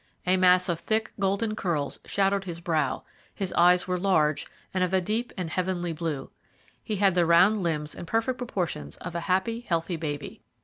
[0.25, 3.03] A mass of thick, golden curls shadowed his brow;
[3.35, 6.31] his eyes were large, and of a deep and heavenly blue.
[6.83, 10.41] He had the round limbs and perfect proportions of a happy, healthy baby.